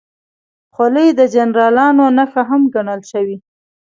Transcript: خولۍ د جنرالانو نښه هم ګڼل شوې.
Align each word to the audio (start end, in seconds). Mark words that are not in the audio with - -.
خولۍ 0.73 1.07
د 1.19 1.21
جنرالانو 1.35 2.03
نښه 2.17 2.41
هم 2.49 2.61
ګڼل 2.73 3.01
شوې. 3.11 3.37